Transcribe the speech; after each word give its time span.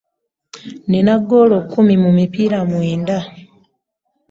Nina 0.89 1.13
ggoolo 1.21 1.57
kumi 1.71 1.95
mu 2.03 2.09
mipiira 2.17 2.59
mwenda. 2.69 3.17